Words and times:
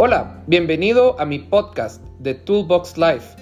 Hola, 0.00 0.44
bienvenido 0.46 1.18
a 1.18 1.24
mi 1.24 1.40
podcast 1.40 2.00
de 2.20 2.34
Toolbox 2.34 2.96
Life. 2.96 3.34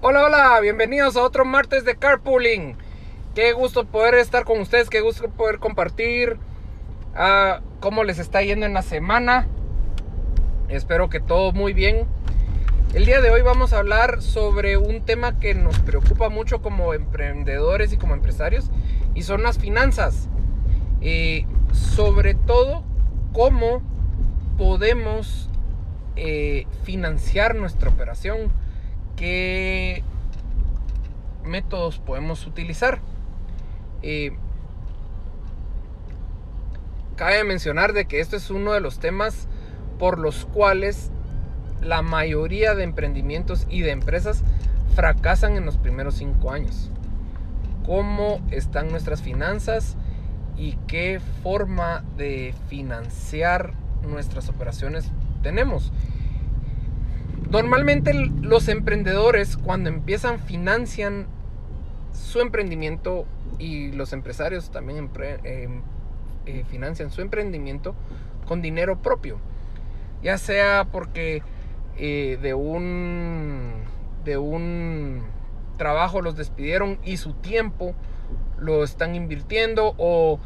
Hola, 0.00 0.24
hola, 0.24 0.58
bienvenidos 0.62 1.18
a 1.18 1.24
otro 1.24 1.44
martes 1.44 1.84
de 1.84 1.96
carpooling. 1.96 2.78
Qué 3.34 3.52
gusto 3.52 3.84
poder 3.84 4.14
estar 4.14 4.46
con 4.46 4.58
ustedes, 4.60 4.88
qué 4.88 5.02
gusto 5.02 5.28
poder 5.28 5.58
compartir 5.58 6.38
ah, 7.14 7.60
cómo 7.80 8.02
les 8.02 8.18
está 8.18 8.40
yendo 8.40 8.64
en 8.64 8.72
la 8.72 8.80
semana. 8.80 9.46
Espero 10.70 11.10
que 11.10 11.20
todo 11.20 11.52
muy 11.52 11.74
bien. 11.74 12.08
El 12.94 13.06
día 13.06 13.22
de 13.22 13.30
hoy 13.30 13.40
vamos 13.40 13.72
a 13.72 13.78
hablar 13.78 14.20
sobre 14.20 14.76
un 14.76 15.00
tema 15.00 15.38
que 15.38 15.54
nos 15.54 15.78
preocupa 15.78 16.28
mucho 16.28 16.60
como 16.60 16.92
emprendedores 16.92 17.90
y 17.94 17.96
como 17.96 18.12
empresarios 18.12 18.70
y 19.14 19.22
son 19.22 19.42
las 19.42 19.56
finanzas. 19.56 20.28
Eh, 21.00 21.46
sobre 21.72 22.34
todo 22.34 22.84
cómo 23.32 23.80
podemos 24.58 25.48
eh, 26.16 26.66
financiar 26.82 27.54
nuestra 27.54 27.88
operación, 27.88 28.52
qué 29.16 30.04
métodos 31.44 31.98
podemos 31.98 32.46
utilizar. 32.46 33.00
Eh, 34.02 34.32
cabe 37.16 37.42
mencionar 37.44 37.94
de 37.94 38.04
que 38.04 38.20
esto 38.20 38.36
es 38.36 38.50
uno 38.50 38.74
de 38.74 38.80
los 38.80 38.98
temas 38.98 39.48
por 39.98 40.18
los 40.18 40.44
cuales 40.44 41.10
la 41.82 42.02
mayoría 42.02 42.74
de 42.74 42.84
emprendimientos 42.84 43.66
y 43.68 43.82
de 43.82 43.90
empresas 43.90 44.42
fracasan 44.94 45.56
en 45.56 45.66
los 45.66 45.76
primeros 45.76 46.14
cinco 46.14 46.50
años. 46.50 46.90
¿Cómo 47.84 48.40
están 48.50 48.88
nuestras 48.88 49.22
finanzas 49.22 49.96
y 50.56 50.76
qué 50.86 51.20
forma 51.42 52.04
de 52.16 52.54
financiar 52.68 53.72
nuestras 54.06 54.48
operaciones 54.48 55.10
tenemos? 55.42 55.92
Normalmente 57.50 58.14
los 58.14 58.68
emprendedores 58.68 59.56
cuando 59.56 59.88
empiezan 59.90 60.38
financian 60.38 61.26
su 62.12 62.40
emprendimiento 62.40 63.26
y 63.58 63.92
los 63.92 64.12
empresarios 64.12 64.70
también 64.70 65.10
eh, 65.20 65.68
eh, 66.46 66.64
financian 66.70 67.10
su 67.10 67.20
emprendimiento 67.20 67.94
con 68.46 68.62
dinero 68.62 69.02
propio. 69.02 69.38
Ya 70.22 70.38
sea 70.38 70.86
porque 70.90 71.42
de 71.96 72.54
un 72.54 73.84
de 74.24 74.38
un 74.38 75.24
trabajo 75.76 76.22
los 76.22 76.36
despidieron 76.36 76.98
y 77.04 77.16
su 77.16 77.34
tiempo 77.34 77.94
lo 78.58 78.84
están 78.84 79.14
invirtiendo 79.14 79.94
o 79.98 80.38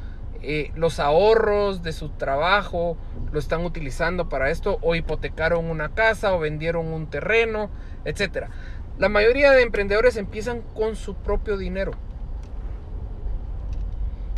eh, 0.42 0.70
los 0.74 1.00
ahorros 1.00 1.82
de 1.82 1.92
su 1.92 2.10
trabajo 2.10 2.96
lo 3.32 3.38
están 3.38 3.64
utilizando 3.64 4.28
para 4.28 4.50
esto 4.50 4.78
o 4.82 4.94
hipotecaron 4.94 5.66
una 5.66 5.90
casa 5.90 6.34
o 6.34 6.38
vendieron 6.38 6.86
un 6.86 7.08
terreno, 7.08 7.70
etcétera. 8.04 8.50
La 8.98 9.08
mayoría 9.08 9.52
de 9.52 9.62
emprendedores 9.62 10.16
empiezan 10.16 10.62
con 10.74 10.96
su 10.96 11.14
propio 11.14 11.56
dinero. 11.56 11.92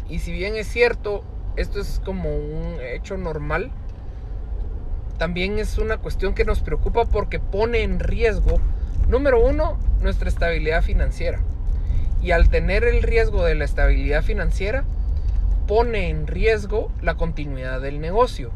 Y 0.09 0.21
si 0.21 0.33
bien 0.33 0.57
es 0.57 0.67
cierto, 0.67 1.23
esto 1.57 1.81
es 1.81 2.01
como 2.05 2.35
un 2.35 2.79
hecho 2.81 3.17
normal, 3.17 3.71
también 5.19 5.59
es 5.59 5.79
una 5.79 5.99
cuestión 5.99 6.35
que 6.35 6.45
nos 6.45 6.61
preocupa 6.61 7.05
porque 7.05 7.41
pone 7.41 7.83
en 7.83 7.99
riesgo, 7.99 8.61
número 9.09 9.45
uno, 9.45 9.77
nuestra 10.01 10.29
estabilidad 10.29 10.83
financiera. 10.83 11.41
Y 12.23 12.31
al 12.31 12.49
tener 12.49 12.85
el 12.85 13.03
riesgo 13.03 13.45
de 13.45 13.57
la 13.57 13.65
estabilidad 13.65 14.23
financiera, 14.23 14.85
pone 15.67 16.09
en 16.09 16.27
riesgo 16.27 16.91
la 17.03 17.15
continuidad 17.15 17.81
del 17.81 18.01
negocio. 18.01 18.51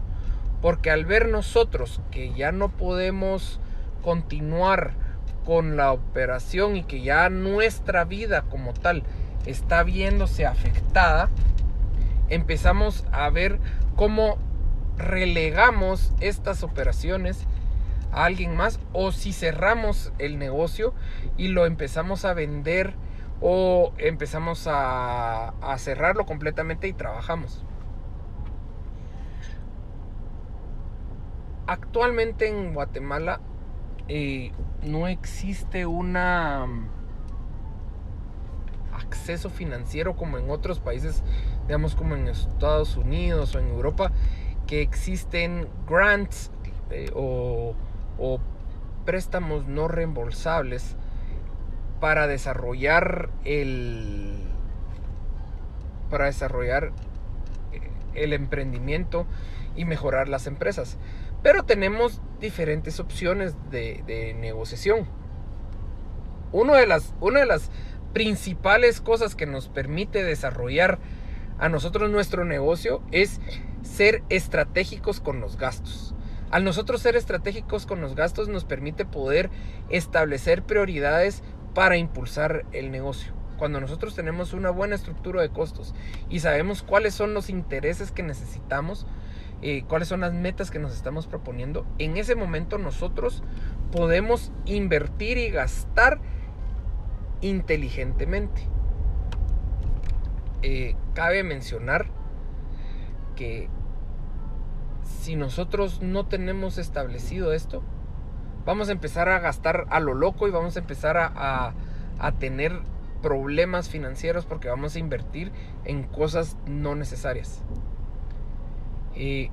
Porque 0.60 0.90
al 0.90 1.04
ver 1.04 1.28
nosotros 1.28 2.00
que 2.12 2.32
ya 2.32 2.52
no 2.52 2.68
podemos 2.68 3.60
continuar 4.02 4.92
con 5.44 5.76
la 5.76 5.90
operación 5.90 6.76
y 6.76 6.84
que 6.84 7.02
ya 7.02 7.28
nuestra 7.28 8.04
vida 8.04 8.42
como 8.42 8.72
tal 8.72 9.02
está 9.46 9.82
viéndose 9.82 10.46
afectada, 10.46 11.28
empezamos 12.28 13.04
a 13.10 13.28
ver 13.30 13.58
cómo 13.96 14.38
relegamos 14.96 16.12
estas 16.20 16.62
operaciones 16.62 17.46
a 18.12 18.24
alguien 18.24 18.56
más 18.56 18.78
o 18.92 19.10
si 19.10 19.32
cerramos 19.32 20.12
el 20.18 20.38
negocio 20.38 20.94
y 21.36 21.48
lo 21.48 21.66
empezamos 21.66 22.24
a 22.24 22.34
vender 22.34 22.94
o 23.40 23.92
empezamos 23.98 24.68
a, 24.70 25.52
cerrarlo 25.78 26.24
completamente 26.26 26.86
y 26.86 26.92
trabajamos. 26.92 27.64
Actualmente 31.66 32.48
en 32.48 32.74
Guatemala 32.74 33.40
eh, 34.08 34.52
no 34.82 35.08
existe 35.08 35.86
una 35.86 36.66
mm, 36.66 36.88
acceso 38.94 39.48
financiero 39.48 40.14
como 40.16 40.38
en 40.38 40.50
otros 40.50 40.80
países, 40.80 41.22
digamos 41.66 41.94
como 41.94 42.14
en 42.14 42.28
Estados 42.28 42.96
Unidos 42.96 43.54
o 43.54 43.58
en 43.58 43.68
Europa, 43.68 44.12
que 44.72 44.80
existen 44.80 45.68
grants 45.86 46.50
eh, 46.88 47.10
o, 47.14 47.74
préstamos 49.04 49.66
no 49.66 49.86
reembolsables 49.86 50.96
para 52.00 52.26
desarrollar 52.26 53.28
el 53.44 54.38
para 56.08 56.24
desarrollar 56.24 56.92
eh, 57.72 57.82
el 58.14 58.32
emprendimiento 58.32 59.26
y 59.76 59.84
mejorar 59.84 60.28
las 60.28 60.46
empresas. 60.46 60.96
Pero 61.42 61.64
tenemos 61.64 62.22
diferentes 62.40 62.98
opciones 62.98 63.54
de, 63.70 64.34
negociación. 64.40 65.06
De 66.50 66.86
las, 66.86 67.12
una 67.20 67.40
de 67.40 67.46
las 67.46 67.70
principales 68.14 69.02
cosas 69.02 69.34
que 69.34 69.44
nos 69.44 69.68
permite 69.68 70.24
desarrollar 70.24 70.98
a 71.58 71.68
nosotros 71.68 72.08
nuestro 72.10 72.46
negocio 72.46 73.02
es 73.12 73.38
ser 73.82 74.22
estratégicos 74.28 75.20
con 75.20 75.40
los 75.40 75.56
gastos. 75.56 76.14
Al 76.50 76.64
nosotros 76.64 77.00
ser 77.00 77.16
estratégicos 77.16 77.86
con 77.86 78.00
los 78.00 78.14
gastos 78.14 78.48
nos 78.48 78.64
permite 78.64 79.04
poder 79.04 79.50
establecer 79.88 80.62
prioridades 80.62 81.42
para 81.74 81.96
impulsar 81.96 82.66
el 82.72 82.90
negocio. 82.90 83.32
Cuando 83.56 83.80
nosotros 83.80 84.14
tenemos 84.14 84.52
una 84.52 84.70
buena 84.70 84.94
estructura 84.94 85.40
de 85.40 85.48
costos 85.48 85.94
y 86.28 86.40
sabemos 86.40 86.82
cuáles 86.82 87.14
son 87.14 87.32
los 87.32 87.48
intereses 87.48 88.12
que 88.12 88.22
necesitamos, 88.22 89.06
eh, 89.62 89.84
cuáles 89.88 90.08
son 90.08 90.20
las 90.20 90.34
metas 90.34 90.70
que 90.70 90.78
nos 90.78 90.92
estamos 90.92 91.26
proponiendo, 91.26 91.86
en 91.98 92.16
ese 92.16 92.34
momento 92.34 92.76
nosotros 92.76 93.42
podemos 93.90 94.52
invertir 94.66 95.38
y 95.38 95.50
gastar 95.50 96.20
inteligentemente. 97.40 98.68
Eh, 100.62 100.96
cabe 101.14 101.44
mencionar 101.44 102.10
si 105.20 105.36
nosotros 105.36 106.02
no 106.02 106.26
tenemos 106.26 106.78
establecido 106.78 107.52
esto, 107.52 107.82
vamos 108.64 108.88
a 108.88 108.92
empezar 108.92 109.28
a 109.28 109.38
gastar 109.38 109.86
a 109.90 110.00
lo 110.00 110.14
loco 110.14 110.48
y 110.48 110.50
vamos 110.50 110.76
a 110.76 110.80
empezar 110.80 111.16
a, 111.16 111.74
tener 112.38 112.72
problemas 113.20 113.88
financieros 113.88 114.46
porque 114.46 114.68
vamos 114.68 114.94
a 114.94 114.98
invertir 114.98 115.50
en 115.84 116.04
cosas 116.04 116.56
no 116.66 116.94
necesarias. 116.94 117.62
Eh, 119.14 119.50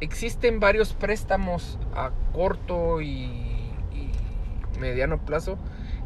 existen 0.00 0.60
varios 0.60 0.92
préstamos 0.92 1.78
a 1.94 2.10
corto 2.32 3.00
y, 3.00 3.42
mediano 4.78 5.24
plazo 5.24 5.58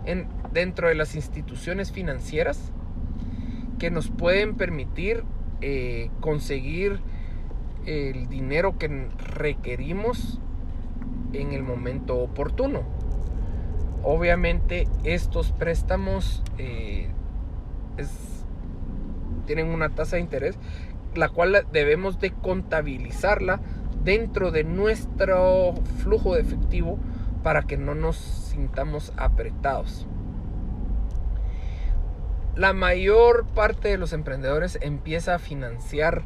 en, 0.06 0.28
dentro 0.52 0.88
de 0.88 0.94
las 0.94 1.16
instituciones 1.16 1.90
financieras 1.90 2.70
que 3.78 3.90
nos 3.90 4.08
pueden 4.08 4.56
permitir 4.56 5.24
eh, 5.60 6.10
conseguir 6.20 7.00
el 7.86 8.28
dinero 8.28 8.78
que 8.78 9.08
requerimos 9.18 10.40
en 11.32 11.52
el 11.52 11.62
momento 11.62 12.16
oportuno. 12.16 12.82
Obviamente 14.02 14.88
estos 15.04 15.52
préstamos 15.52 16.42
eh, 16.58 17.08
tienen 19.46 19.68
una 19.68 19.90
tasa 19.90 20.16
de 20.16 20.22
interés 20.22 20.58
la 21.14 21.28
cual 21.28 21.66
debemos 21.72 22.20
de 22.20 22.30
contabilizarla 22.30 23.60
dentro 24.04 24.50
de 24.50 24.64
nuestro 24.64 25.74
flujo 25.98 26.34
de 26.34 26.40
efectivo 26.40 26.98
para 27.42 27.62
que 27.62 27.76
no 27.76 27.94
nos 27.94 28.16
sintamos 28.16 29.12
apretados 29.16 30.06
la 32.60 32.74
mayor 32.74 33.46
parte 33.46 33.88
de 33.88 33.96
los 33.96 34.12
emprendedores 34.12 34.78
empieza 34.82 35.36
a 35.36 35.38
financiar 35.38 36.24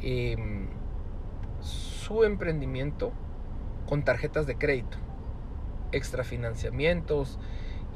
em, 0.00 0.68
su 1.60 2.22
emprendimiento 2.22 3.12
con 3.88 4.04
tarjetas 4.04 4.46
de 4.46 4.56
crédito, 4.56 4.96
extrafinanciamientos 5.90 7.40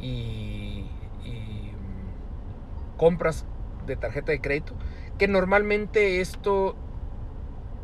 y, 0.01 0.91
mm, 1.25 2.97
compras 2.97 3.47
de 3.87 3.95
tarjeta 3.95 4.33
de 4.33 4.41
crédito, 4.41 4.75
que 5.17 5.29
normalmente 5.29 6.21
esto 6.21 6.75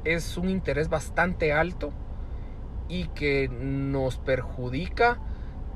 es 0.02 0.36
un 0.36 0.50
interés 0.50 0.88
bastante 0.88 1.52
alto 1.52 1.92
y 2.88 3.06
que 3.10 3.48
nos 3.48 4.18
perjudica 4.18 5.20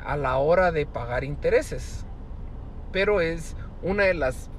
a 0.05 0.17
la 0.17 0.37
hora 0.39 0.73
de 0.73 0.85
pagar 0.85 1.23
intereses. 1.23 2.05
Pero 2.91 3.21
es 3.21 3.55
una 3.83 4.05
de 4.05 4.15
las 4.15 4.51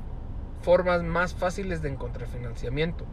formas 0.62 1.04
más 1.04 1.34
fáciles 1.34 1.82
de 1.82 1.90
encontrar 1.90 2.28
financiamiento. 2.28 3.06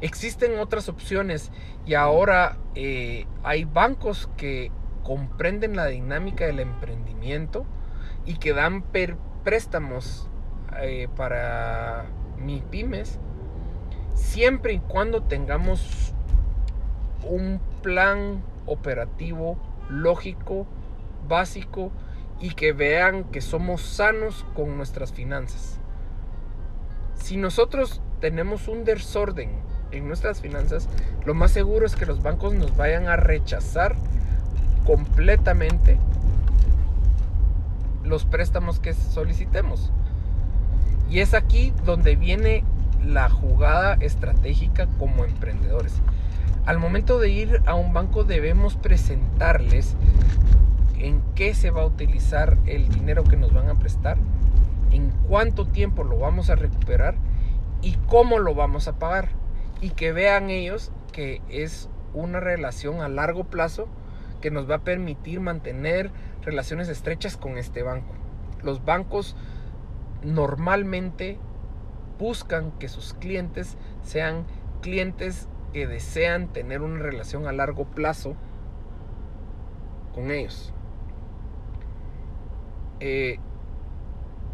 Existen 0.00 0.58
otras 0.58 0.88
opciones 0.88 1.50
y 1.86 1.94
ahora 1.94 2.58
eh, 2.74 3.26
hay 3.42 3.64
bancos 3.64 4.28
que 4.36 4.70
comprenden 5.02 5.76
la 5.76 5.86
dinámica 5.86 6.46
del 6.46 6.60
emprendimiento 6.60 7.64
y 8.24 8.36
que 8.36 8.52
dan 8.52 8.84
préstamos 9.44 10.28
eh, 10.80 11.08
para 11.16 12.06
mi 12.38 12.60
pymes 12.60 13.18
siempre 14.14 14.72
y 14.72 14.78
cuando 14.80 15.22
tengamos 15.22 16.12
un 17.22 17.60
plan 17.82 18.42
operativo 18.66 19.58
lógico, 19.88 20.66
básico 21.28 21.92
y 22.40 22.50
que 22.50 22.72
vean 22.72 23.24
que 23.24 23.40
somos 23.40 23.82
sanos 23.82 24.44
con 24.54 24.76
nuestras 24.76 25.12
finanzas. 25.12 25.78
Si 27.14 27.36
nosotros 27.36 28.02
tenemos 28.20 28.68
un 28.68 28.84
desorden 28.84 29.50
en 29.90 30.06
nuestras 30.06 30.40
finanzas, 30.40 30.88
lo 31.24 31.34
más 31.34 31.50
seguro 31.50 31.86
es 31.86 31.96
que 31.96 32.06
los 32.06 32.22
bancos 32.22 32.54
nos 32.54 32.76
vayan 32.76 33.08
a 33.08 33.16
rechazar 33.16 33.96
completamente 34.84 35.98
los 38.04 38.24
préstamos 38.24 38.78
que 38.80 38.94
solicitemos. 38.94 39.90
Y 41.10 41.20
es 41.20 41.34
aquí 41.34 41.72
donde 41.84 42.16
viene 42.16 42.64
la 43.04 43.28
jugada 43.28 43.94
estratégica 43.94 44.86
como 44.98 45.24
emprendedores. 45.24 45.94
Al 46.64 46.78
momento 46.78 47.18
de 47.18 47.30
ir 47.30 47.62
a 47.66 47.74
un 47.74 47.92
banco 47.92 48.24
debemos 48.24 48.76
presentarles 48.76 49.94
en 50.98 51.22
qué 51.34 51.54
se 51.54 51.70
va 51.70 51.82
a 51.82 51.86
utilizar 51.86 52.58
el 52.66 52.88
dinero 52.88 53.24
que 53.24 53.36
nos 53.36 53.52
van 53.52 53.68
a 53.68 53.78
prestar, 53.78 54.18
en 54.90 55.10
cuánto 55.28 55.66
tiempo 55.66 56.04
lo 56.04 56.18
vamos 56.18 56.50
a 56.50 56.54
recuperar 56.54 57.16
y 57.82 57.96
cómo 58.06 58.38
lo 58.38 58.54
vamos 58.54 58.88
a 58.88 58.98
pagar. 58.98 59.28
Y 59.80 59.90
que 59.90 60.12
vean 60.12 60.50
ellos 60.50 60.92
que 61.12 61.42
es 61.48 61.88
una 62.14 62.40
relación 62.40 63.02
a 63.02 63.08
largo 63.08 63.44
plazo 63.44 63.88
que 64.40 64.50
nos 64.50 64.70
va 64.70 64.76
a 64.76 64.84
permitir 64.84 65.40
mantener 65.40 66.10
relaciones 66.42 66.88
estrechas 66.88 67.36
con 67.36 67.58
este 67.58 67.82
banco. 67.82 68.14
Los 68.62 68.84
bancos 68.84 69.36
normalmente 70.22 71.38
buscan 72.18 72.72
que 72.72 72.88
sus 72.88 73.14
clientes 73.14 73.76
sean 74.02 74.46
clientes 74.80 75.48
que 75.72 75.86
desean 75.86 76.48
tener 76.48 76.80
una 76.80 77.00
relación 77.00 77.46
a 77.46 77.52
largo 77.52 77.84
plazo 77.84 78.34
con 80.14 80.30
ellos. 80.30 80.72
Eh, 83.00 83.38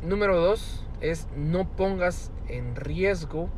número 0.03 0.41
dos 0.41 0.85
es 1.01 1.29
no 1.37 1.69
pongas 1.69 2.33
en 2.49 2.77
riesgo 2.77 3.49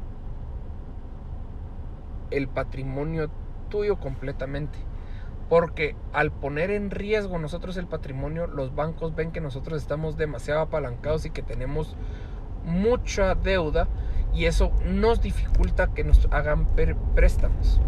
el 2.31 2.49
patrimonio 2.49 3.31
tuyo 3.69 3.97
completamente. 3.99 4.79
Porque 5.49 5.95
al 6.13 6.33
poner 6.33 6.71
en 6.71 6.91
riesgo 6.91 7.39
nosotros 7.39 7.77
el 7.77 7.87
patrimonio, 7.87 8.47
los 8.47 8.75
bancos 8.75 9.15
ven 9.15 9.31
que 9.31 9.41
nosotros 9.41 9.81
estamos 9.81 10.17
demasiado 10.17 10.61
apalancados 10.61 11.27
y 11.27 11.31
que 11.31 11.43
tenemos 11.43 11.97
mucha 12.65 13.35
deuda 13.35 13.89
y 14.33 14.47
eso 14.47 14.73
nos 14.85 15.21
dificulta 15.21 15.89
que 15.89 16.03
nos 16.03 16.27
hagan 16.31 16.67
préstamos. 17.15 17.81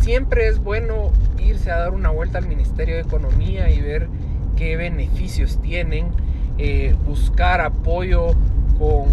Siempre 0.00 0.48
es 0.48 0.58
bueno 0.58 1.12
irse 1.38 1.70
a 1.70 1.78
dar 1.78 1.92
una 1.92 2.10
vuelta 2.10 2.38
al 2.38 2.46
Ministerio 2.46 2.96
de 2.96 3.02
Economía 3.02 3.70
y 3.70 3.80
ver 3.80 4.08
qué 4.56 4.76
beneficios 4.76 5.60
tienen, 5.60 6.08
eh, 6.58 6.94
buscar 7.04 7.60
apoyo 7.60 8.28
con 8.78 9.06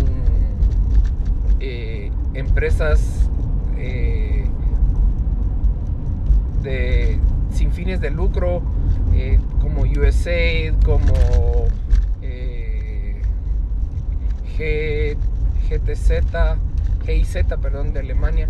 eh, 1.59 2.11
empresas 2.33 3.29
eh, 3.77 4.45
de, 6.61 7.19
sin 7.51 7.71
fines 7.71 7.99
de 7.99 8.09
lucro 8.09 8.61
como 9.61 9.81
USAID, 9.81 10.73
como 10.83 11.13
GTZ, 15.69 16.11
GIZ, 17.05 17.37
perdón, 17.61 17.93
de 17.93 17.99
Alemania, 17.99 18.47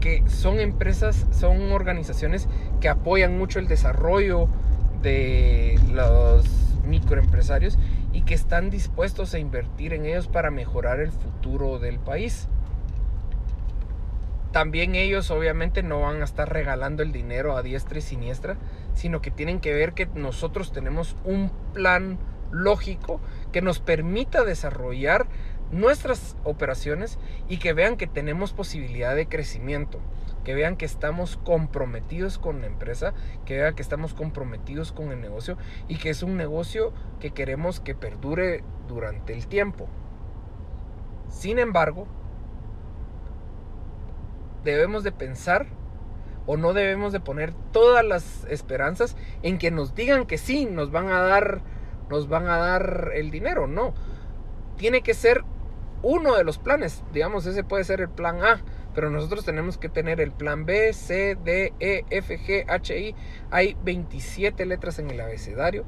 que 0.00 0.22
son 0.28 0.60
empresas, 0.60 1.26
son 1.32 1.72
organizaciones 1.72 2.48
que 2.80 2.88
apoyan 2.88 3.36
mucho 3.38 3.58
el 3.58 3.66
desarrollo 3.66 4.48
de 5.06 5.78
los 5.92 6.44
microempresarios 6.84 7.78
y 8.12 8.22
que 8.22 8.34
están 8.34 8.70
dispuestos 8.70 9.34
a 9.34 9.38
invertir 9.38 9.92
en 9.92 10.04
ellos 10.04 10.26
para 10.26 10.50
mejorar 10.50 10.98
el 10.98 11.12
futuro 11.12 11.78
del 11.78 12.00
país. 12.00 12.48
También 14.50 14.96
ellos 14.96 15.30
obviamente 15.30 15.84
no 15.84 16.00
van 16.00 16.22
a 16.22 16.24
estar 16.24 16.52
regalando 16.52 17.04
el 17.04 17.12
dinero 17.12 17.56
a 17.56 17.62
diestra 17.62 17.98
y 17.98 18.02
siniestra, 18.02 18.56
sino 18.94 19.20
que 19.20 19.30
tienen 19.30 19.60
que 19.60 19.74
ver 19.74 19.92
que 19.92 20.06
nosotros 20.06 20.72
tenemos 20.72 21.14
un 21.24 21.52
plan 21.72 22.18
lógico 22.50 23.20
que 23.52 23.62
nos 23.62 23.78
permita 23.78 24.44
desarrollar 24.44 25.26
nuestras 25.70 26.36
operaciones 26.42 27.18
y 27.48 27.58
que 27.58 27.74
vean 27.74 27.96
que 27.96 28.08
tenemos 28.08 28.52
posibilidad 28.52 29.14
de 29.14 29.28
crecimiento, 29.28 30.00
que 30.46 30.54
vean 30.54 30.76
que 30.76 30.84
estamos 30.84 31.38
comprometidos 31.38 32.38
con 32.38 32.60
la 32.60 32.68
empresa, 32.68 33.14
que 33.44 33.56
vean 33.56 33.74
que 33.74 33.82
estamos 33.82 34.14
comprometidos 34.14 34.92
con 34.92 35.10
el 35.10 35.20
negocio 35.20 35.58
y 35.88 35.96
que 35.96 36.08
es 36.08 36.22
un 36.22 36.36
negocio 36.36 36.92
que 37.18 37.32
queremos 37.32 37.80
que 37.80 37.96
perdure 37.96 38.62
durante 38.86 39.32
el 39.34 39.48
tiempo. 39.48 39.88
Sin 41.28 41.58
embargo, 41.58 42.06
debemos 44.62 45.02
de 45.02 45.10
pensar 45.10 45.66
o 46.46 46.56
no 46.56 46.74
debemos 46.74 47.12
de 47.12 47.18
poner 47.18 47.52
todas 47.72 48.04
las 48.04 48.44
esperanzas 48.44 49.16
en 49.42 49.58
que 49.58 49.72
nos 49.72 49.96
digan 49.96 50.26
que 50.26 50.38
sí, 50.38 50.64
nos 50.64 50.92
van 50.92 51.08
a 51.08 51.22
dar 51.22 51.60
nos 52.08 52.28
van 52.28 52.46
a 52.46 52.58
dar 52.58 53.10
el 53.16 53.32
dinero, 53.32 53.66
no. 53.66 53.94
Tiene 54.76 55.02
que 55.02 55.12
ser 55.12 55.42
uno 56.04 56.36
de 56.36 56.44
los 56.44 56.58
planes, 56.58 57.02
digamos, 57.12 57.46
ese 57.46 57.64
puede 57.64 57.82
ser 57.82 58.00
el 58.00 58.10
plan 58.10 58.44
A, 58.44 58.60
pero 58.96 59.10
nosotros 59.10 59.44
tenemos 59.44 59.76
que 59.76 59.90
tener 59.90 60.22
el 60.22 60.32
plan 60.32 60.64
B, 60.64 60.94
C, 60.94 61.36
D, 61.44 61.74
E, 61.80 62.06
F, 62.08 62.38
G, 62.38 62.64
H, 62.66 62.98
I. 62.98 63.14
Hay 63.50 63.76
27 63.84 64.64
letras 64.64 64.98
en 64.98 65.10
el 65.10 65.20
abecedario 65.20 65.84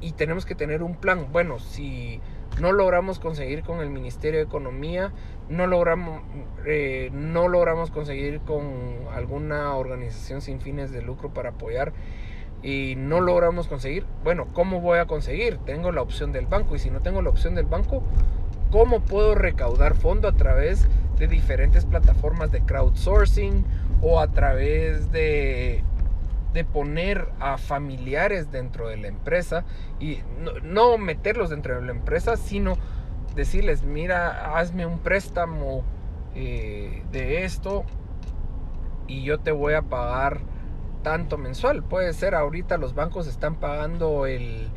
y 0.00 0.10
tenemos 0.10 0.44
que 0.44 0.56
tener 0.56 0.82
un 0.82 0.96
plan. 0.96 1.28
Bueno, 1.30 1.60
si 1.60 2.20
no 2.60 2.72
logramos 2.72 3.20
conseguir 3.20 3.62
con 3.62 3.78
el 3.78 3.90
Ministerio 3.90 4.40
de 4.40 4.46
Economía, 4.46 5.12
no 5.48 5.68
logramos, 5.68 6.22
eh, 6.66 7.10
no 7.12 7.46
logramos 7.46 7.92
conseguir 7.92 8.40
con 8.40 9.06
alguna 9.14 9.76
organización 9.76 10.40
sin 10.40 10.60
fines 10.60 10.90
de 10.90 11.00
lucro 11.00 11.32
para 11.32 11.50
apoyar 11.50 11.92
y 12.60 12.94
no 12.96 13.20
logramos 13.20 13.68
conseguir, 13.68 14.04
bueno, 14.24 14.48
¿cómo 14.52 14.80
voy 14.80 14.98
a 14.98 15.06
conseguir? 15.06 15.58
Tengo 15.58 15.92
la 15.92 16.02
opción 16.02 16.32
del 16.32 16.46
banco 16.46 16.74
y 16.74 16.80
si 16.80 16.90
no 16.90 17.02
tengo 17.02 17.22
la 17.22 17.30
opción 17.30 17.54
del 17.54 17.66
banco, 17.66 18.02
¿cómo 18.72 19.00
puedo 19.00 19.34
recaudar 19.34 19.94
fondo 19.94 20.26
a 20.26 20.32
través 20.32 20.88
de 21.18 21.28
diferentes 21.28 21.84
plataformas 21.84 22.50
de 22.50 22.62
crowdsourcing 22.62 23.64
o 24.00 24.18
a 24.18 24.28
través 24.28 25.12
de, 25.12 25.84
de 26.54 26.64
poner 26.64 27.28
a 27.38 27.58
familiares 27.58 28.50
dentro 28.50 28.88
de 28.88 28.96
la 28.96 29.08
empresa 29.08 29.64
y 30.00 30.20
no, 30.62 30.98
meterlos 30.98 31.50
dentro 31.50 31.76
de 31.76 31.82
la 31.82 31.92
empresa, 31.92 32.36
sino 32.36 32.76
decirles, 33.36 33.84
mira, 33.84 34.56
hazme 34.56 34.86
un 34.86 34.98
préstamo 34.98 35.84
eh, 36.34 37.02
de 37.12 37.44
esto 37.44 37.84
y 39.06 39.22
yo 39.22 39.38
te 39.38 39.52
voy 39.52 39.74
a 39.74 39.82
pagar 39.82 40.40
tanto 41.02 41.36
mensual. 41.36 41.82
Puede 41.82 42.14
ser 42.14 42.34
ahorita 42.34 42.78
los 42.78 42.94
bancos 42.94 43.26
están 43.26 43.56
pagando 43.56 44.26
el 44.26 44.68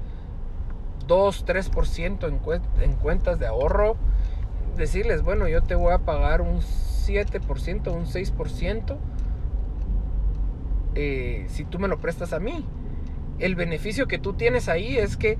2, 1.08 1.46
3% 1.46 2.28
en, 2.28 2.84
en 2.84 2.96
cuentas 2.96 3.40
de 3.40 3.48
ahorro. 3.48 3.98
Decirles, 4.76 5.22
bueno, 5.22 5.48
yo 5.48 5.64
te 5.64 5.76
voy 5.76 5.94
a 5.94 6.00
pagar 6.00 6.42
un 6.42 6.60
7%, 6.60 7.92
un 7.94 8.06
6% 8.06 8.98
eh, 10.96 11.46
si 11.50 11.66
tú 11.66 11.78
me 11.78 11.88
lo 11.88 12.00
prestas 12.00 12.34
a 12.34 12.40
mí. 12.40 12.66
El 13.38 13.56
beneficio 13.56 14.08
que 14.08 14.18
tú 14.18 14.34
tienes 14.34 14.70
ahí 14.70 14.98
es 14.98 15.18
que 15.18 15.38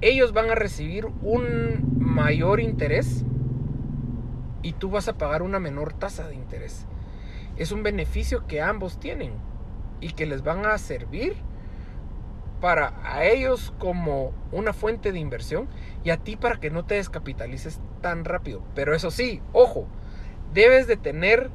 ellos 0.00 0.32
van 0.32 0.50
a 0.50 0.54
recibir 0.54 1.06
un 1.22 1.94
mayor 1.98 2.60
interés 2.60 3.24
y 4.62 4.72
tú 4.72 4.90
vas 4.90 5.08
a 5.08 5.18
pagar 5.18 5.42
una 5.42 5.60
menor 5.60 5.92
tasa 5.92 6.26
de 6.26 6.34
interés. 6.34 6.86
es 7.56 7.70
un 7.70 7.84
beneficio 7.84 8.46
que 8.48 8.60
ambos 8.60 8.98
tienen 8.98 9.32
y 10.00 10.12
que 10.12 10.26
les 10.26 10.42
van 10.42 10.66
a 10.66 10.76
servir 10.78 11.36
para 12.64 12.94
a 13.04 13.26
ellos 13.26 13.74
como 13.78 14.32
una 14.50 14.72
fuente 14.72 15.12
de 15.12 15.18
inversión 15.18 15.68
y 16.02 16.08
a 16.08 16.16
ti 16.16 16.34
para 16.34 16.58
que 16.58 16.70
no 16.70 16.86
te 16.86 16.94
descapitalices 16.94 17.78
tan 18.00 18.24
rápido. 18.24 18.62
Pero 18.74 18.94
eso 18.94 19.10
sí, 19.10 19.42
ojo, 19.52 19.86
debes 20.54 20.86
de 20.86 20.96
tener 20.96 21.50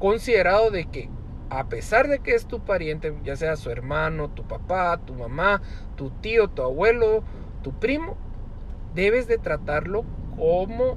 considerado 0.00 0.72
de 0.72 0.86
que 0.86 1.08
a 1.50 1.68
pesar 1.68 2.08
de 2.08 2.18
que 2.18 2.34
es 2.34 2.46
tu 2.46 2.64
pariente, 2.64 3.14
ya 3.22 3.36
sea 3.36 3.54
su 3.54 3.70
hermano, 3.70 4.28
tu 4.28 4.42
papá, 4.42 4.98
tu 5.06 5.14
mamá, 5.14 5.62
tu 5.94 6.10
tío, 6.10 6.48
tu 6.48 6.62
abuelo, 6.62 7.22
tu 7.62 7.72
primo, 7.72 8.16
debes 8.96 9.28
de 9.28 9.38
tratarlo 9.38 10.04
como 10.36 10.96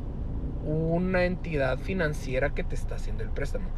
una 0.66 1.26
entidad 1.26 1.78
financiera 1.78 2.56
que 2.56 2.64
te 2.64 2.74
está 2.74 2.96
haciendo 2.96 3.22
el 3.22 3.30
préstamo. 3.30 3.70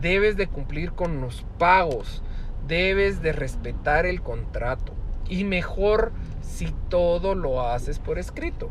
Debes 0.00 0.36
de 0.36 0.48
cumplir 0.48 0.90
con 0.90 1.20
los 1.20 1.46
pagos, 1.56 2.24
debes 2.66 3.22
de 3.22 3.32
respetar 3.32 4.06
el 4.06 4.22
contrato 4.22 4.92
y 5.28 5.44
mejor 5.44 6.12
si 6.40 6.74
todo 6.88 7.34
lo 7.34 7.66
haces 7.66 7.98
por 7.98 8.18
escrito. 8.18 8.70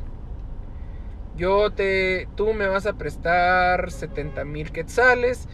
Yo 1.38 1.72
te, 1.72 2.28
tú 2.36 2.54
me 2.54 2.68
vas 2.68 2.86
a 2.86 2.94
prestar 2.94 3.92
70 3.92 4.44
mil 4.46 4.72
quetzales 4.72 5.48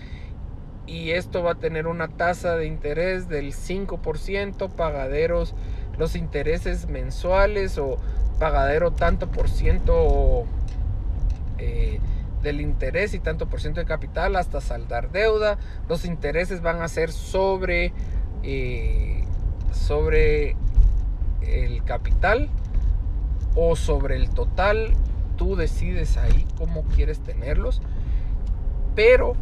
y 0.87 1.11
esto 1.11 1.43
va 1.43 1.51
a 1.51 1.55
tener 1.55 1.85
una 1.87 2.07
tasa 2.07 2.55
de 2.55 2.65
interés 2.65 3.29
del 3.29 3.53
5%, 3.53 4.69
pagaderos 4.71 5.53
los 5.97 6.15
intereses 6.15 6.87
mensuales 6.87 7.77
o 7.77 7.97
pagadero 8.39 8.91
tanto 8.91 9.27
por 9.31 9.49
ciento 9.49 10.45
eh, 11.57 11.99
del 12.41 12.61
interés 12.61 13.13
y 13.13 13.19
tanto 13.19 13.47
por 13.47 13.61
ciento 13.61 13.79
de 13.79 13.85
capital 13.85 14.35
hasta 14.35 14.61
saldar 14.61 15.11
deuda. 15.11 15.57
Los 15.89 16.05
intereses 16.05 16.61
van 16.61 16.81
a 16.81 16.87
ser 16.87 17.11
sobre, 17.11 17.93
eh, 18.49 19.25
sobre 19.73 20.55
el 21.41 21.83
capital 21.83 22.49
o 23.55 23.75
sobre 23.75 24.15
el 24.15 24.29
total. 24.29 24.93
Tú 25.35 25.57
decides 25.57 26.15
ahí 26.15 26.47
cómo 26.57 26.83
quieres 26.83 27.19
tenerlos. 27.19 27.81
Pero 28.95 29.35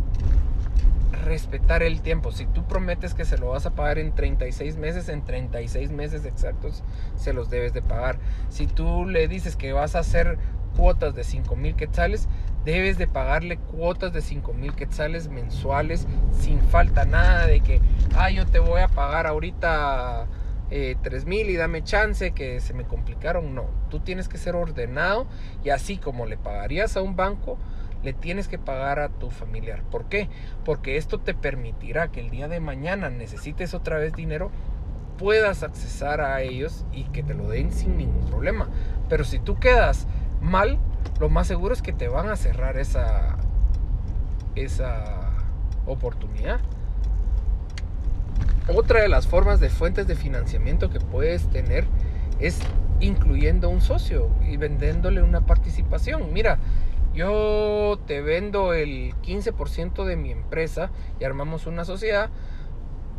respetar 1.23 1.83
el 1.83 2.01
tiempo. 2.01 2.31
Si 2.31 2.47
tú 2.47 2.65
prometes 2.65 3.13
que 3.13 3.25
se 3.25 3.37
lo 3.37 3.49
vas 3.49 3.67
a 3.67 3.75
pagar 3.75 3.99
en 3.99 4.13
36 4.13 4.77
meses, 4.77 5.07
en 5.07 5.23
36 5.23 5.91
meses 5.91 6.25
exactos 6.25 6.83
se 7.15 7.31
los 7.31 7.49
debes 7.51 7.73
de 7.73 7.83
pagar. 7.83 8.17
Si 8.49 8.65
tú 8.65 9.05
le 9.05 9.27
dices 9.27 9.55
que 9.55 9.71
vas 9.71 9.95
a 9.95 9.99
hacer 9.99 10.39
cuotas 10.75 11.13
de 11.13 11.23
5 11.23 11.55
mil 11.55 11.75
quetzales, 11.75 12.27
debes 12.65 12.97
de 12.97 13.07
pagarle 13.07 13.57
cuotas 13.57 14.11
de 14.11 14.21
5 14.21 14.53
mil 14.53 14.73
quetzales 14.73 15.29
mensuales 15.29 16.07
sin 16.37 16.59
falta 16.59 17.05
nada 17.05 17.45
de 17.45 17.61
que, 17.61 17.79
ah, 18.15 18.31
yo 18.31 18.45
te 18.47 18.59
voy 18.59 18.81
a 18.81 18.87
pagar 18.87 19.27
ahorita 19.27 20.27
eh, 20.71 20.95
3 21.03 21.25
mil 21.25 21.49
y 21.49 21.55
dame 21.55 21.83
chance 21.83 22.31
que 22.31 22.59
se 22.59 22.73
me 22.73 22.85
complicaron. 22.85 23.53
No, 23.53 23.69
tú 23.89 23.99
tienes 23.99 24.27
que 24.27 24.37
ser 24.37 24.55
ordenado 24.55 25.27
y 25.63 25.69
así 25.69 25.97
como 25.97 26.25
le 26.25 26.37
pagarías 26.37 26.97
a 26.97 27.01
un 27.01 27.15
banco, 27.15 27.57
le 28.03 28.13
tienes 28.13 28.47
que 28.47 28.57
pagar 28.57 28.99
a 28.99 29.09
tu 29.09 29.29
familiar. 29.29 29.83
¿Por 29.83 30.05
qué? 30.05 30.27
Porque 30.63 30.97
esto 30.97 31.19
te 31.19 31.33
permitirá 31.35 32.11
que 32.11 32.19
el 32.19 32.31
día 32.31 32.47
de 32.47 32.59
mañana 32.59 33.09
necesites 33.09 33.73
otra 33.73 33.99
vez 33.99 34.13
dinero, 34.13 34.51
puedas 35.17 35.63
accesar 35.63 36.19
a 36.19 36.41
ellos 36.41 36.85
y 36.91 37.05
que 37.05 37.23
te 37.23 37.35
lo 37.35 37.47
den 37.47 37.71
sin 37.71 37.97
ningún 37.97 38.27
problema. 38.27 38.69
Pero 39.07 39.23
si 39.23 39.39
tú 39.39 39.55
quedas 39.55 40.07
mal, 40.41 40.79
lo 41.19 41.29
más 41.29 41.47
seguro 41.47 41.73
es 41.73 41.81
que 41.81 41.93
te 41.93 42.07
van 42.07 42.29
a 42.29 42.35
cerrar 42.35 42.77
esa, 42.77 43.37
esa 44.55 45.31
oportunidad. 45.85 46.59
Otra 48.73 49.01
de 49.01 49.09
las 49.09 49.27
formas 49.27 49.59
de 49.59 49.69
fuentes 49.69 50.07
de 50.07 50.15
financiamiento 50.15 50.89
que 50.89 50.99
puedes 50.99 51.47
tener 51.49 51.85
es 52.39 52.59
incluyendo 52.99 53.69
un 53.69 53.81
socio 53.81 54.29
y 54.47 54.57
vendiéndole 54.57 55.21
una 55.21 55.45
participación. 55.45 56.33
Mira, 56.33 56.57
yo 57.13 57.99
te 58.07 58.21
vendo 58.21 58.73
el 58.73 59.13
15% 59.21 60.03
de 60.03 60.15
mi 60.15 60.31
empresa 60.31 60.91
y 61.19 61.23
armamos 61.23 61.67
una 61.67 61.85
sociedad, 61.85 62.29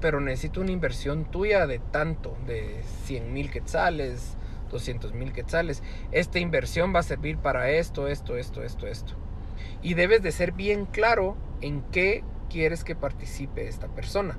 pero 0.00 0.20
necesito 0.20 0.60
una 0.60 0.72
inversión 0.72 1.24
tuya 1.24 1.66
de 1.66 1.78
tanto, 1.78 2.36
de 2.46 2.82
100 3.04 3.32
mil 3.32 3.50
quetzales, 3.50 4.36
200 4.70 5.12
mil 5.12 5.32
quetzales. 5.32 5.82
Esta 6.12 6.38
inversión 6.38 6.94
va 6.94 7.00
a 7.00 7.04
servir 7.04 7.38
para 7.38 7.70
esto, 7.70 8.08
esto, 8.08 8.36
esto, 8.36 8.62
esto, 8.62 8.86
esto. 8.86 9.14
Y 9.82 9.94
debes 9.94 10.22
de 10.22 10.32
ser 10.32 10.52
bien 10.52 10.86
claro 10.86 11.36
en 11.60 11.82
qué 11.90 12.24
quieres 12.48 12.84
que 12.84 12.96
participe 12.96 13.68
esta 13.68 13.88
persona. 13.88 14.38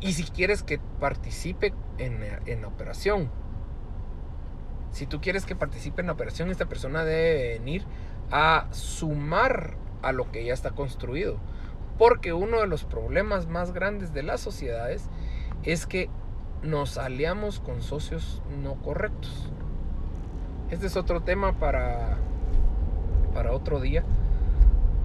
Y 0.00 0.12
si 0.12 0.24
quieres 0.24 0.62
que 0.62 0.78
participe 1.00 1.72
en, 1.98 2.22
en 2.46 2.62
la 2.62 2.68
operación. 2.68 3.30
Si 4.92 5.06
tú 5.06 5.20
quieres 5.20 5.44
que 5.44 5.56
participe 5.56 6.00
en 6.00 6.06
la 6.06 6.12
operación, 6.14 6.50
esta 6.50 6.66
persona 6.66 7.04
debe 7.04 7.58
venir 7.58 7.84
a 8.30 8.68
sumar 8.70 9.76
a 10.02 10.12
lo 10.12 10.30
que 10.30 10.44
ya 10.44 10.54
está 10.54 10.70
construido. 10.70 11.38
Porque 11.98 12.32
uno 12.32 12.60
de 12.60 12.66
los 12.66 12.84
problemas 12.84 13.46
más 13.46 13.72
grandes 13.72 14.12
de 14.12 14.22
las 14.22 14.40
sociedades 14.40 15.08
es 15.64 15.86
que 15.86 16.10
nos 16.62 16.98
aliamos 16.98 17.60
con 17.60 17.82
socios 17.82 18.42
no 18.62 18.74
correctos. 18.74 19.50
Este 20.70 20.86
es 20.86 20.96
otro 20.96 21.22
tema 21.22 21.52
para, 21.52 22.16
para 23.34 23.52
otro 23.52 23.80
día. 23.80 24.02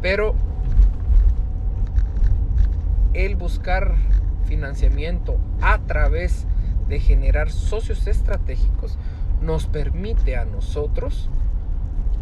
Pero 0.02 0.36
el 3.14 3.36
buscar 3.36 3.96
financiamiento 4.46 5.38
a 5.62 5.80
través 5.80 6.46
de 6.88 7.00
generar 7.00 7.52
socios 7.52 8.08
estratégicos 8.08 8.98
nos 9.42 9.68
permite 9.68 10.36
a 10.36 10.46
nosotros 10.46 11.30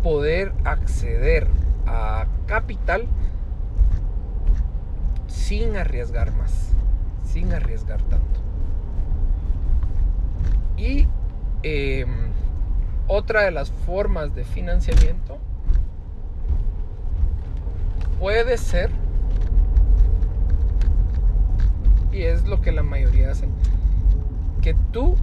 poder 0.04 0.54
acceder 0.64 1.48
a 1.88 2.26
capital 2.46 3.08
sin 5.28 5.78
arriesgar 5.78 6.36
más, 6.36 6.74
sin 7.24 7.54
arriesgar 7.54 8.02
tanto. 8.04 8.41
Y 10.82 11.06
em, 11.62 12.10
otra 13.08 13.44
de 13.44 13.52
las 13.52 13.70
formas 13.70 14.34
de 14.34 14.44
financiamiento 14.44 15.38
puede 18.20 18.58
ser, 18.58 18.90
y 22.12 22.24
es 22.24 22.48
lo 22.48 22.62
que 22.62 22.72
la 22.72 22.82
mayoría 22.82 23.30
hace, 23.30 23.48
que 24.64 24.74
tú 24.92 25.16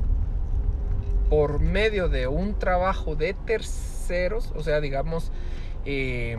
por 1.28 1.58
medio 1.58 2.08
de 2.08 2.28
un 2.28 2.56
trabajo 2.56 3.16
de 3.16 3.34
terceros, 3.34 4.52
o 4.54 4.62
sea, 4.62 4.80
digamos, 4.80 5.32
eh, 5.84 6.38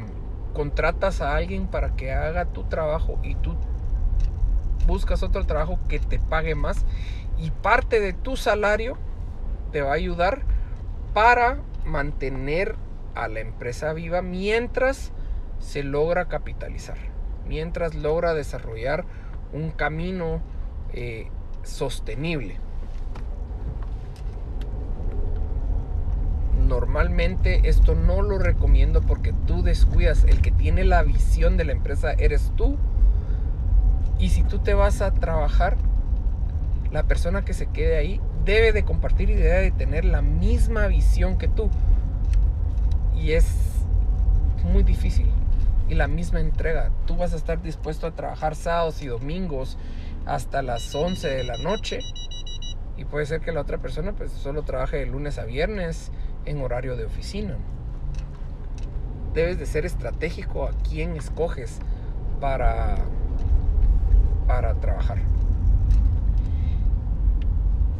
contratas 0.53 1.19
a 1.19 1.35
alguien 1.35 1.67
para 1.67 1.97
que 1.97 2.13
haga 2.13 2.45
tu 2.45 2.63
trabajo 2.63 3.19
y 3.21 3.35
tú 3.35 3.53
buscas 4.87 5.23
otro 5.23 5.45
trabajo 5.45 5.77
que 5.89 5.99
te 5.99 6.19
pague 6.19 6.55
más 6.55 6.85
y 7.37 7.51
parte 7.51 7.99
de 7.99 8.13
tu 8.13 8.37
salario 8.37 8.97
te 9.71 9.81
va 9.81 9.91
a 9.91 9.95
ayudar 9.95 10.41
para 11.13 11.59
mantener 11.85 12.75
a 13.15 13.27
la 13.27 13.39
empresa 13.39 13.93
viva 13.93 14.21
mientras 14.21 15.11
se 15.59 15.83
logra 15.83 16.25
capitalizar, 16.25 16.97
mientras 17.47 17.95
logra 17.95 18.33
desarrollar 18.33 19.05
un 19.51 19.71
camino 19.71 20.41
eh, 20.93 21.29
sostenible. 21.63 22.59
normalmente 26.69 27.67
esto 27.67 27.95
no 27.95 28.21
lo 28.21 28.37
recomiendo 28.37 29.01
porque 29.01 29.33
tú 29.45 29.63
descuidas. 29.63 30.23
El 30.23 30.41
que 30.41 30.51
tiene 30.51 30.85
la 30.85 31.03
visión 31.03 31.57
de 31.57 31.65
la 31.65 31.73
empresa 31.73 32.13
eres 32.13 32.53
tú. 32.55 32.77
Y 34.17 34.29
si 34.29 34.43
tú 34.43 34.59
te 34.59 34.73
vas 34.73 35.01
a 35.01 35.11
trabajar, 35.11 35.75
la 36.91 37.03
persona 37.03 37.43
que 37.43 37.53
se 37.53 37.65
quede 37.65 37.97
ahí 37.97 38.21
debe 38.49 38.71
de 38.73 38.83
compartir 38.83 39.29
y 39.29 39.35
de 39.35 39.71
tener 39.71 40.05
la 40.05 40.23
misma 40.23 40.87
visión 40.87 41.37
que 41.37 41.47
tú. 41.47 41.69
Y 43.15 43.33
es 43.33 43.45
muy 44.63 44.81
difícil. 44.81 45.27
Y 45.87 45.93
la 45.93 46.07
misma 46.07 46.39
entrega. 46.39 46.91
Tú 47.05 47.15
vas 47.15 47.33
a 47.33 47.35
estar 47.35 47.61
dispuesto 47.61 48.07
a 48.07 48.11
trabajar 48.11 48.55
sábados 48.55 49.03
y 49.03 49.07
domingos 49.07 49.77
hasta 50.25 50.63
las 50.63 50.93
11 50.95 51.27
de 51.27 51.43
la 51.43 51.57
noche. 51.57 51.99
Y 52.97 53.05
puede 53.05 53.27
ser 53.27 53.39
que 53.41 53.51
la 53.51 53.61
otra 53.61 53.77
persona 53.77 54.13
pues 54.13 54.31
solo 54.31 54.63
trabaje 54.63 54.97
de 54.97 55.05
lunes 55.05 55.37
a 55.37 55.45
viernes 55.45 56.11
en 56.45 56.59
horario 56.61 56.95
de 56.95 57.05
oficina. 57.05 57.55
Debes 59.35 59.59
de 59.59 59.67
ser 59.67 59.85
estratégico 59.85 60.65
a 60.65 60.71
quién 60.89 61.15
escoges 61.15 61.79
para, 62.39 62.97
para 64.47 64.73
trabajar. 64.75 65.19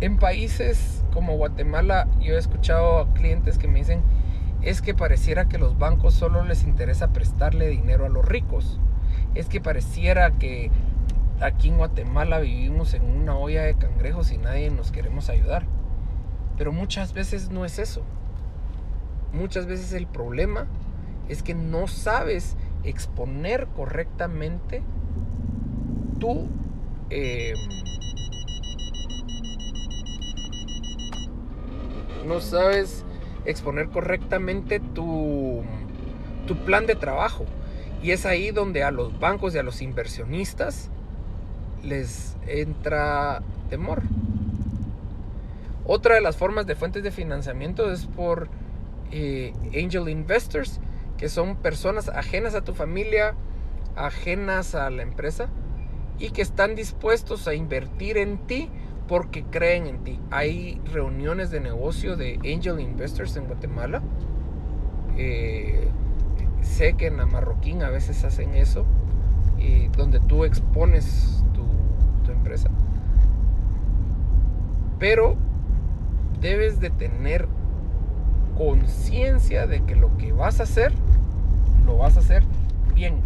En 0.02 0.18
países 0.18 1.04
como 1.14 1.36
Guatemala 1.36 2.08
yo 2.20 2.36
he 2.36 2.38
escuchado 2.38 3.00
a 3.00 3.14
clientes 3.14 3.58
que 3.58 3.68
me 3.68 3.80
dicen 3.80 4.02
es 4.62 4.82
que 4.82 4.94
pareciera 4.94 5.48
que 5.48 5.58
los 5.58 5.78
bancos 5.78 6.14
solo 6.14 6.44
les 6.44 6.64
interesa 6.64 7.14
prestarle 7.14 7.68
dinero 7.68 8.06
a 8.06 8.10
los 8.10 8.26
ricos 8.26 8.80
es 9.36 9.48
que 9.48 9.62
pareciera 9.62 10.32
que 10.32 10.72
aquí 11.42 11.70
en 11.70 11.78
Guatemala 11.78 12.40
vivimos 12.40 12.94
en 12.94 13.04
una 13.04 13.36
olla 13.38 13.64
de 13.64 13.76
cangrejos 13.76 14.32
y 14.32 14.38
nadie 14.38 14.70
nos 14.70 14.92
queremos 14.92 15.30
ayudar. 15.30 15.66
Pero 16.58 16.72
muchas 16.72 17.14
veces 17.14 17.50
no 17.50 17.66
es 17.66 17.80
eso. 17.80 18.02
Muchas 19.34 19.66
veces 19.66 19.94
el 19.94 20.08
problema 20.08 20.68
es 21.30 21.44
que 21.44 21.54
no 21.54 21.88
sabes 21.88 22.58
exponer 22.84 23.68
correctamente 23.76 24.82
tu... 26.20 26.48
Em, 27.10 27.56
no 32.26 32.40
sabes 32.40 33.06
exponer 33.46 33.90
correctamente 33.90 34.80
tu, 34.80 35.62
tu 36.48 36.56
plan 36.58 36.86
de 36.86 36.96
trabajo. 36.96 37.46
Y 38.02 38.12
es 38.12 38.26
ahí 38.26 38.52
donde 38.52 38.84
a 38.84 38.92
los 38.92 39.20
bancos 39.20 39.56
y 39.56 39.58
a 39.58 39.64
los 39.64 39.82
inversionistas 39.82 40.90
les 41.84 42.38
entra 42.48 43.42
temor. 43.70 44.04
Otra 45.86 46.16
de 46.16 46.22
las 46.22 46.38
formas 46.38 46.68
de 46.68 46.76
fuentes 46.76 47.04
de 47.04 47.12
financiamiento 47.12 47.92
es 47.92 48.06
por 48.06 48.48
eh, 49.12 49.54
angel 49.76 50.08
investors, 50.08 50.80
que 51.18 51.30
son 51.30 51.56
personas 51.56 52.10
ajenas 52.10 52.56
a 52.56 52.62
tu 52.62 52.74
familia, 52.74 53.34
ajenas 53.96 54.76
a 54.76 54.90
la 54.90 55.02
empresa 55.02 55.50
y 56.20 56.30
que 56.30 56.42
están 56.42 56.76
dispuestos 56.76 57.48
a 57.48 57.54
invertir 57.54 58.18
en 58.18 58.38
ti 58.38 58.70
porque 59.10 59.44
creen 59.44 59.88
en 59.88 60.04
ti. 60.04 60.20
Hay 60.30 60.80
reuniones 60.94 61.50
de 61.50 61.60
negocio 61.60 62.16
de 62.16 62.36
angel 62.46 62.80
investors 62.80 63.36
en 63.36 63.46
Guatemala. 63.46 64.02
Eh, 65.18 65.90
sé 66.62 66.94
que 66.94 67.08
en 67.08 67.18
la 67.18 67.26
Marroquín 67.26 67.82
a 67.82 67.90
veces 67.90 68.24
hacen 68.24 68.54
eso, 68.54 68.86
y 69.58 69.88
donde 69.88 70.20
tú 70.20 70.46
expones 70.46 71.44
tu, 71.54 71.66
tu 72.24 72.32
empresa. 72.32 72.70
Pero 75.00 75.36
debes 76.40 76.80
de 76.80 76.92
tener 76.92 77.48
conciencia 78.56 79.66
de 79.66 79.82
que 79.82 79.96
lo 79.96 80.16
que 80.18 80.34
vas 80.34 80.60
a 80.60 80.64
hacer, 80.64 80.94
lo 81.86 81.98
vas 81.98 82.16
a 82.16 82.20
hacer 82.20 82.44
bien. 82.94 83.22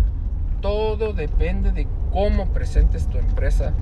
Todo 0.62 1.12
depende 1.12 1.74
de 1.74 1.88
cómo 2.12 2.48
presentes 2.48 3.08
tu 3.08 3.18
empresa, 3.18 3.74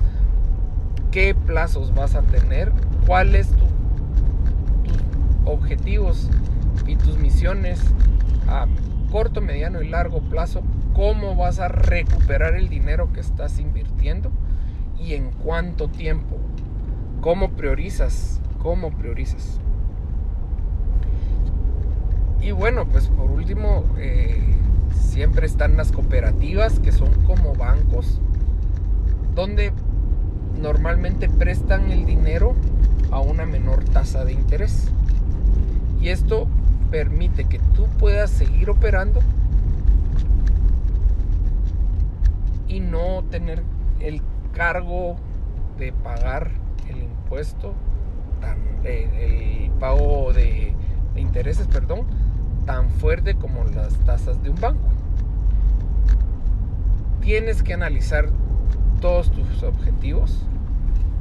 qué 1.12 1.34
plazos 1.34 1.94
vas 1.94 2.16
a 2.16 2.22
tener, 2.22 2.72
cuáles 3.06 3.48
tu, 3.48 3.66
tus 4.84 4.98
objetivos 5.44 6.28
y 6.86 6.96
tus 6.96 7.18
misiones 7.18 7.80
a 8.48 8.66
corto, 9.12 9.40
mediano 9.40 9.82
y 9.82 9.88
largo 9.88 10.20
plazo, 10.22 10.62
cómo 10.94 11.36
vas 11.36 11.60
a 11.60 11.68
recuperar 11.68 12.54
el 12.54 12.68
dinero 12.68 13.12
que 13.12 13.20
estás 13.20 13.60
invirtiendo 13.60 14.32
y 14.98 15.14
en 15.14 15.30
cuánto 15.30 15.88
tiempo, 15.88 16.38
cómo 17.20 17.50
priorizas 17.50 18.40
cómo 18.62 18.90
priorizas. 18.92 19.58
Y 22.40 22.52
bueno, 22.52 22.86
pues 22.86 23.08
por 23.08 23.30
último, 23.30 23.84
eh, 23.98 24.40
siempre 24.94 25.46
están 25.46 25.76
las 25.76 25.92
cooperativas 25.92 26.78
que 26.80 26.92
son 26.92 27.10
como 27.24 27.54
bancos, 27.54 28.20
donde 29.34 29.72
normalmente 30.62 31.28
prestan 31.28 31.90
el 31.90 32.06
dinero 32.06 32.54
a 33.10 33.20
una 33.20 33.44
menor 33.44 33.84
tasa 33.84 34.24
de 34.24 34.32
interés. 34.32 34.90
Y 36.00 36.08
esto 36.08 36.48
permite 36.90 37.44
que 37.44 37.58
tú 37.58 37.86
puedas 37.98 38.30
seguir 38.30 38.70
operando 38.70 39.20
y 42.68 42.80
no 42.80 43.24
tener 43.30 43.62
el 44.00 44.22
cargo 44.52 45.16
de 45.78 45.92
pagar 45.92 46.50
el 46.88 47.02
impuesto 47.02 47.74
el 48.84 49.70
pago 49.78 50.32
de, 50.32 50.74
intereses, 51.16 51.66
perdón, 51.66 52.06
tan 52.66 52.90
fuerte 52.90 53.34
como 53.34 53.64
las 53.64 53.94
tasas 54.04 54.42
de 54.42 54.50
un 54.50 54.60
banco. 54.60 54.88
Tienes 57.20 57.62
que 57.62 57.74
analizar 57.74 58.28
todos 59.00 59.30
tus 59.30 59.62
objetivos, 59.62 60.44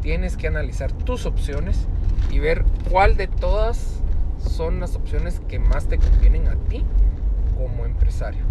tienes 0.01 0.37
que 0.37 0.47
analizar 0.47 0.91
tus 0.91 1.25
opciones 1.25 1.87
y 2.29 2.39
ver 2.39 2.65
cuál 2.89 3.17
de 3.17 3.27
todas 3.27 4.01
son 4.39 4.79
las 4.79 4.95
opciones 4.95 5.39
que 5.47 5.59
más 5.59 5.87
te 5.87 5.97
convienen 5.97 6.47
a 6.47 6.55
ti 6.55 6.83
como 7.57 7.85
empresario. 7.85 8.43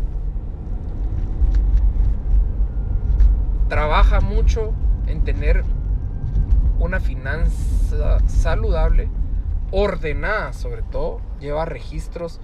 Trabaja 3.69 4.21
mucho 4.21 4.73
en 5.07 5.23
tener 5.25 5.65
una 6.79 7.01
finanza 7.01 8.19
saludable, 8.27 9.09
ordenada 9.71 10.53
sobre 10.53 10.83
todo, 10.83 11.21
lleva 11.41 11.65
registros, 11.65 12.41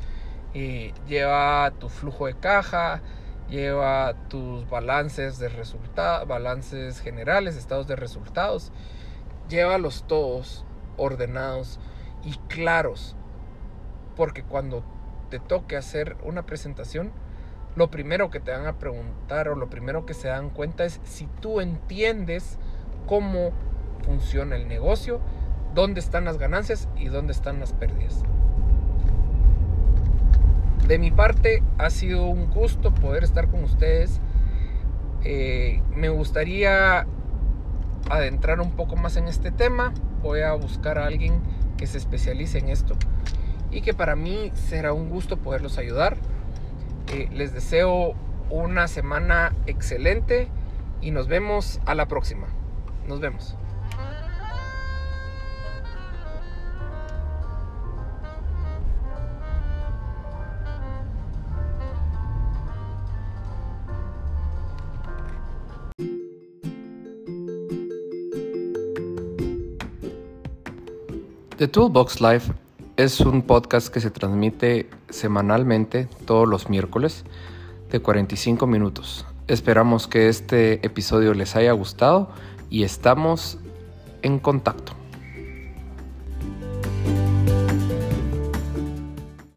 eh, 0.54 0.92
lleva 1.08 1.72
tu 1.78 1.88
flujo 1.88 2.26
de 2.26 2.34
caja, 2.34 3.02
lleva 3.48 4.14
tus 4.28 4.68
balances 4.68 5.38
de 5.38 5.48
resultados, 5.48 6.26
balances 6.28 7.00
generales, 7.00 7.56
estados 7.56 7.86
de 7.86 7.96
resultados, 7.96 8.72
llévalos 9.48 10.04
todos 10.06 10.64
ordenados 10.96 11.78
y 12.24 12.34
claros, 12.48 13.16
porque 14.16 14.42
cuando 14.42 14.84
te 15.30 15.38
toque 15.38 15.76
hacer 15.76 16.16
una 16.24 16.46
presentación, 16.46 17.12
lo 17.74 17.90
primero 17.90 18.30
que 18.30 18.40
te 18.40 18.50
van 18.50 18.66
a 18.66 18.78
preguntar 18.78 19.48
o 19.48 19.54
lo 19.54 19.68
primero 19.68 20.06
que 20.06 20.14
se 20.14 20.28
dan 20.28 20.50
cuenta 20.50 20.84
es 20.84 21.00
si 21.04 21.26
tú 21.40 21.60
entiendes 21.60 22.58
cómo 23.06 23.52
funciona 24.04 24.56
el 24.56 24.66
negocio, 24.66 25.20
dónde 25.74 26.00
están 26.00 26.24
las 26.24 26.38
ganancias 26.38 26.88
y 26.96 27.06
dónde 27.06 27.32
están 27.32 27.60
las 27.60 27.72
pérdidas. 27.72 28.22
De 30.88 30.98
mi 30.98 31.10
parte 31.10 31.62
ha 31.78 31.90
sido 31.90 32.26
un 32.26 32.48
gusto 32.48 32.94
poder 32.94 33.24
estar 33.24 33.48
con 33.48 33.64
ustedes. 33.64 34.20
Eh, 35.24 35.82
me 35.94 36.08
gustaría 36.08 37.06
adentrar 38.10 38.60
un 38.60 38.72
poco 38.72 38.96
más 38.96 39.16
en 39.16 39.28
este 39.28 39.50
tema. 39.50 39.92
Voy 40.22 40.40
a 40.40 40.52
buscar 40.52 40.98
a 40.98 41.06
alguien 41.06 41.40
que 41.76 41.86
se 41.86 41.98
especialice 41.98 42.58
en 42.58 42.68
esto 42.68 42.94
y 43.70 43.82
que 43.82 43.94
para 43.94 44.16
mí 44.16 44.50
será 44.54 44.92
un 44.92 45.10
gusto 45.10 45.36
poderlos 45.36 45.78
ayudar. 45.78 46.16
Eh, 47.12 47.28
les 47.32 47.52
deseo 47.52 48.14
una 48.50 48.88
semana 48.88 49.54
excelente 49.66 50.48
y 51.00 51.10
nos 51.10 51.28
vemos 51.28 51.80
a 51.86 51.94
la 51.94 52.06
próxima. 52.06 52.46
Nos 53.06 53.20
vemos. 53.20 53.56
The 71.56 71.68
Toolbox 71.68 72.20
Live 72.20 72.42
es 72.98 73.18
un 73.20 73.40
podcast 73.40 73.88
que 73.88 74.02
se 74.02 74.10
transmite 74.10 74.90
semanalmente 75.08 76.06
todos 76.26 76.46
los 76.46 76.68
miércoles 76.68 77.24
de 77.90 77.98
45 78.00 78.66
minutos. 78.66 79.24
Esperamos 79.48 80.06
que 80.06 80.28
este 80.28 80.84
episodio 80.84 81.32
les 81.32 81.56
haya 81.56 81.72
gustado 81.72 82.28
y 82.68 82.82
estamos 82.82 83.56
en 84.20 84.38
contacto. 84.38 84.95